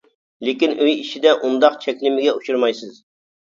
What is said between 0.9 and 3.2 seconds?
ئىچىدە ئۇنداق چەكلىمىگە ئۇچرىمايسىز.